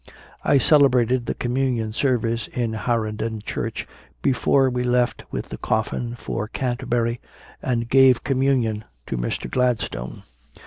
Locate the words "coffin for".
5.59-6.47